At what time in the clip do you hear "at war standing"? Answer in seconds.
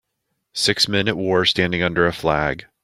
1.07-1.83